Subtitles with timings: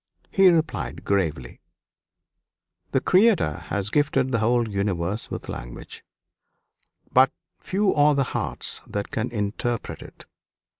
[0.31, 1.61] He replied gravely:
[2.89, 6.03] "The Creator has gifted the whole universe with language,
[7.13, 10.25] but few are the hearts that can interpret it.